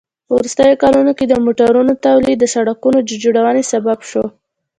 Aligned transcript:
په 0.27 0.31
وروستیو 0.37 0.81
کلونو 0.83 1.11
کې 1.17 1.25
د 1.27 1.33
موټرونو 1.45 1.93
تولید 2.05 2.37
د 2.41 2.45
سړکونو 2.55 2.99
د 3.03 3.09
جوړونې 3.23 3.63
سبب 3.71 3.99
شو. 4.09 4.23